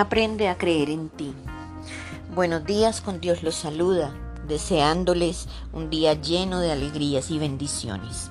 Aprende 0.00 0.48
a 0.48 0.56
creer 0.56 0.88
en 0.88 1.10
ti. 1.10 1.34
Buenos 2.34 2.64
días, 2.64 3.02
con 3.02 3.20
Dios 3.20 3.42
los 3.42 3.54
saluda, 3.54 4.14
deseándoles 4.48 5.46
un 5.74 5.90
día 5.90 6.14
lleno 6.14 6.58
de 6.60 6.72
alegrías 6.72 7.30
y 7.30 7.38
bendiciones. 7.38 8.30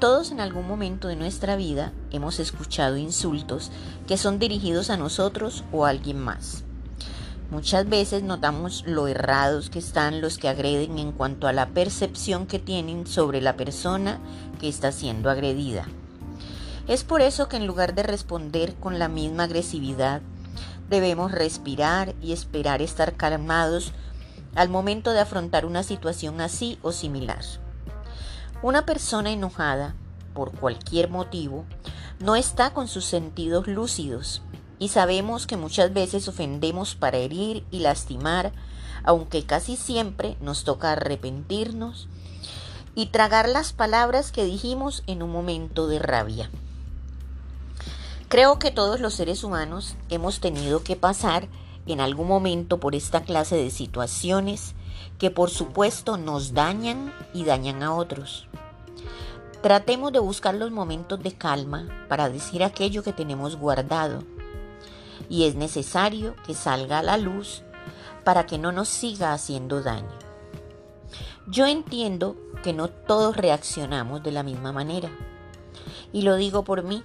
Todos 0.00 0.32
en 0.32 0.40
algún 0.40 0.68
momento 0.68 1.08
de 1.08 1.16
nuestra 1.16 1.56
vida 1.56 1.94
hemos 2.10 2.38
escuchado 2.40 2.98
insultos 2.98 3.70
que 4.06 4.18
son 4.18 4.38
dirigidos 4.38 4.90
a 4.90 4.98
nosotros 4.98 5.64
o 5.72 5.86
a 5.86 5.88
alguien 5.88 6.18
más. 6.18 6.62
Muchas 7.50 7.88
veces 7.88 8.22
notamos 8.22 8.84
lo 8.86 9.08
errados 9.08 9.70
que 9.70 9.78
están 9.78 10.20
los 10.20 10.36
que 10.36 10.50
agreden 10.50 10.98
en 10.98 11.12
cuanto 11.12 11.48
a 11.48 11.54
la 11.54 11.70
percepción 11.70 12.46
que 12.46 12.58
tienen 12.58 13.06
sobre 13.06 13.40
la 13.40 13.56
persona 13.56 14.18
que 14.60 14.68
está 14.68 14.92
siendo 14.92 15.30
agredida. 15.30 15.86
Es 16.86 17.02
por 17.02 17.22
eso 17.22 17.48
que 17.48 17.56
en 17.56 17.66
lugar 17.66 17.94
de 17.94 18.02
responder 18.02 18.74
con 18.74 18.98
la 18.98 19.08
misma 19.08 19.44
agresividad, 19.44 20.20
Debemos 20.88 21.32
respirar 21.32 22.14
y 22.22 22.32
esperar 22.32 22.80
estar 22.82 23.14
calmados 23.14 23.92
al 24.54 24.68
momento 24.68 25.12
de 25.12 25.20
afrontar 25.20 25.66
una 25.66 25.82
situación 25.82 26.40
así 26.40 26.78
o 26.82 26.92
similar. 26.92 27.44
Una 28.62 28.86
persona 28.86 29.30
enojada, 29.30 29.94
por 30.34 30.52
cualquier 30.52 31.10
motivo, 31.10 31.64
no 32.20 32.36
está 32.36 32.72
con 32.72 32.88
sus 32.88 33.04
sentidos 33.04 33.66
lúcidos 33.66 34.42
y 34.78 34.88
sabemos 34.88 35.46
que 35.46 35.56
muchas 35.56 35.92
veces 35.92 36.26
ofendemos 36.26 36.94
para 36.94 37.18
herir 37.18 37.64
y 37.70 37.80
lastimar, 37.80 38.52
aunque 39.04 39.44
casi 39.44 39.76
siempre 39.76 40.36
nos 40.40 40.64
toca 40.64 40.92
arrepentirnos 40.92 42.08
y 42.94 43.06
tragar 43.06 43.48
las 43.48 43.72
palabras 43.72 44.32
que 44.32 44.44
dijimos 44.44 45.04
en 45.06 45.22
un 45.22 45.30
momento 45.30 45.86
de 45.86 45.98
rabia. 45.98 46.50
Creo 48.28 48.58
que 48.58 48.70
todos 48.70 49.00
los 49.00 49.14
seres 49.14 49.42
humanos 49.42 49.96
hemos 50.10 50.40
tenido 50.40 50.82
que 50.82 50.96
pasar 50.96 51.48
en 51.86 51.98
algún 51.98 52.28
momento 52.28 52.78
por 52.78 52.94
esta 52.94 53.22
clase 53.22 53.56
de 53.56 53.70
situaciones 53.70 54.74
que 55.18 55.30
por 55.30 55.48
supuesto 55.48 56.18
nos 56.18 56.52
dañan 56.52 57.14
y 57.32 57.44
dañan 57.44 57.82
a 57.82 57.94
otros. 57.94 58.46
Tratemos 59.62 60.12
de 60.12 60.18
buscar 60.18 60.54
los 60.54 60.70
momentos 60.70 61.22
de 61.22 61.32
calma 61.32 61.88
para 62.10 62.28
decir 62.28 62.62
aquello 62.62 63.02
que 63.02 63.14
tenemos 63.14 63.56
guardado 63.56 64.22
y 65.30 65.44
es 65.44 65.54
necesario 65.54 66.36
que 66.46 66.52
salga 66.52 66.98
a 66.98 67.02
la 67.02 67.16
luz 67.16 67.62
para 68.24 68.44
que 68.44 68.58
no 68.58 68.72
nos 68.72 68.88
siga 68.88 69.32
haciendo 69.32 69.82
daño. 69.82 70.18
Yo 71.46 71.66
entiendo 71.66 72.36
que 72.62 72.74
no 72.74 72.88
todos 72.88 73.38
reaccionamos 73.38 74.22
de 74.22 74.32
la 74.32 74.42
misma 74.42 74.70
manera 74.70 75.10
y 76.12 76.22
lo 76.22 76.36
digo 76.36 76.62
por 76.62 76.82
mí 76.82 77.02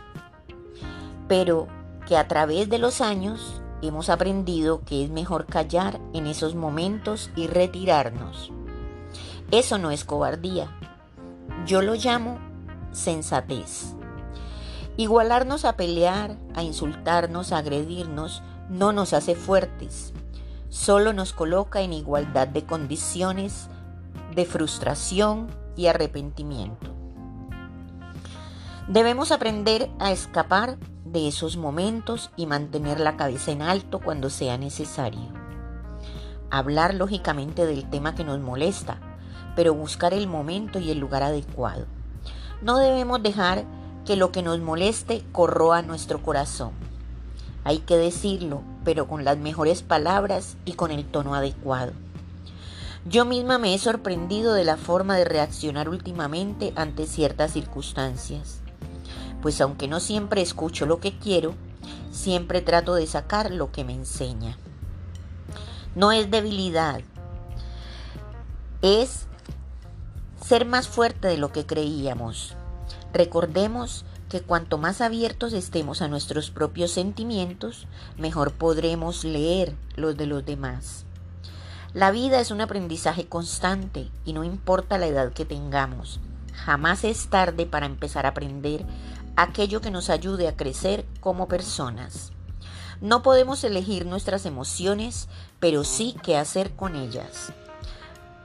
pero 1.34 1.68
que 2.06 2.16
a 2.16 2.28
través 2.28 2.70
de 2.70 2.78
los 2.78 3.02
años 3.02 3.60
hemos 3.82 4.10
aprendido 4.10 4.84
que 4.86 5.04
es 5.04 5.10
mejor 5.10 5.48
callar 5.48 6.00
en 6.14 6.28
esos 6.28 6.54
momentos 6.54 7.32
y 7.36 7.48
retirarnos. 7.48 8.52
Eso 9.50 9.80
no 9.80 9.90
es 9.90 10.06
cobardía. 10.06 10.70
Yo 11.66 11.82
lo 11.82 11.96
llamo 11.96 12.38
sensatez. 12.92 13.96
Igualarnos 14.96 15.66
a 15.66 15.76
pelear, 15.76 16.38
a 16.54 16.62
insultarnos, 16.62 17.52
a 17.52 17.58
agredirnos, 17.58 18.44
no 18.70 18.94
nos 18.94 19.14
hace 19.14 19.34
fuertes. 19.34 20.14
Solo 20.70 21.14
nos 21.14 21.34
coloca 21.34 21.82
en 21.82 21.94
igualdad 21.94 22.48
de 22.48 22.64
condiciones 22.64 23.70
de 24.36 24.46
frustración 24.46 25.48
y 25.76 25.88
arrepentimiento. 25.88 26.94
Debemos 28.88 29.32
aprender 29.32 29.90
a 29.98 30.12
escapar 30.12 30.78
de 31.06 31.28
esos 31.28 31.58
momentos 31.58 32.32
y 32.38 32.46
mantener 32.46 33.00
la 33.00 33.18
cabeza 33.18 33.52
en 33.52 33.62
alto 33.62 34.00
cuando 34.00 34.30
sea 34.30 34.58
necesario. 34.58 35.30
Hablar 36.50 36.94
lógicamente 36.94 37.66
del 37.66 37.90
tema 37.90 38.16
que 38.16 38.24
nos 38.24 38.40
molesta, 38.40 39.00
pero 39.56 39.74
buscar 39.74 40.14
el 40.14 40.28
momento 40.28 40.80
y 40.80 40.92
el 40.92 41.00
lugar 41.00 41.24
adecuado. 41.24 41.86
No 42.62 42.78
debemos 42.78 43.22
dejar 43.22 43.66
que 44.06 44.16
lo 44.16 44.32
que 44.32 44.44
nos 44.44 44.60
moleste 44.60 45.24
corroa 45.32 45.82
nuestro 45.82 46.22
corazón. 46.22 46.72
Hay 47.64 47.80
que 47.80 47.98
decirlo, 47.98 48.62
pero 48.84 49.08
con 49.08 49.24
las 49.24 49.38
mejores 49.38 49.82
palabras 49.82 50.58
y 50.66 50.74
con 50.74 50.92
el 50.92 51.06
tono 51.06 51.36
adecuado. 51.36 51.94
Yo 53.06 53.26
misma 53.26 53.58
me 53.58 53.74
he 53.74 53.78
sorprendido 53.80 54.54
de 54.54 54.64
la 54.64 54.78
forma 54.78 55.18
de 55.18 55.26
reaccionar 55.26 55.90
últimamente 55.90 56.72
ante 56.76 57.06
ciertas 57.06 57.52
circunstancias 57.52 58.63
pues 59.44 59.60
aunque 59.60 59.90
no 59.90 60.00
siempre 60.00 60.42
escucho 60.42 60.86
lo 60.86 61.02
que 61.02 61.20
quiero, 61.20 61.54
siempre 62.12 62.62
trato 62.62 62.96
de 62.96 63.06
sacar 63.06 63.52
lo 63.52 63.74
que 63.74 63.84
me 63.84 63.94
enseña. 63.94 64.58
No 65.96 66.14
es 66.14 66.32
debilidad, 66.32 67.02
es 68.82 69.28
ser 70.42 70.66
más 70.66 70.88
fuerte 70.88 71.28
de 71.28 71.38
lo 71.38 71.52
que 71.52 71.66
creíamos. 71.66 72.56
Recordemos 73.12 74.06
que 74.30 74.40
cuanto 74.40 74.78
más 74.78 75.02
abiertos 75.02 75.52
estemos 75.52 76.02
a 76.02 76.08
nuestros 76.08 76.50
propios 76.50 76.92
sentimientos, 76.92 77.86
mejor 78.18 78.54
podremos 78.54 79.26
leer 79.26 79.76
los 79.98 80.16
de 80.16 80.26
los 80.26 80.46
demás. 80.46 81.04
La 81.94 82.12
vida 82.12 82.40
es 82.40 82.50
un 82.50 82.62
aprendizaje 82.62 83.28
constante 83.28 84.10
y 84.24 84.32
no 84.32 84.46
importa 84.46 84.98
la 84.98 85.08
edad 85.08 85.34
que 85.34 85.44
tengamos. 85.44 86.22
Jamás 86.54 87.04
es 87.04 87.28
tarde 87.28 87.66
para 87.66 87.88
empezar 87.88 88.26
a 88.26 88.30
aprender 88.30 88.86
aquello 89.36 89.82
que 89.82 89.92
nos 89.92 90.10
ayude 90.10 90.48
a 90.48 90.56
crecer 90.56 91.06
como 91.20 91.48
personas. 91.48 92.32
No 93.02 93.22
podemos 93.22 93.64
elegir 93.64 94.06
nuestras 94.06 94.46
emociones, 94.46 95.28
pero 95.60 95.84
sí 95.84 96.16
qué 96.24 96.38
hacer 96.38 96.76
con 96.76 96.96
ellas. 96.96 97.52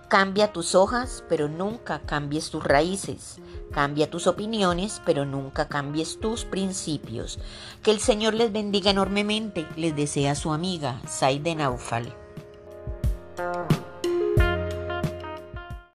Cambia 0.08 0.52
tus 0.52 0.74
hojas, 0.74 1.22
pero 1.28 1.48
nunca 1.48 2.00
cambies 2.00 2.50
tus 2.50 2.64
raíces. 2.64 3.40
Cambia 3.72 4.10
tus 4.10 4.26
opiniones, 4.26 5.02
pero 5.04 5.26
nunca 5.26 5.68
cambies 5.68 6.18
tus 6.18 6.46
principios. 6.46 7.38
Que 7.82 7.90
el 7.90 8.00
Señor 8.00 8.32
les 8.32 8.50
bendiga 8.50 8.90
enormemente, 8.90 9.66
les 9.76 9.94
desea 9.94 10.34
su 10.34 10.50
amiga 10.52 11.02
Saide 11.06 11.54
Naufal. 11.54 12.14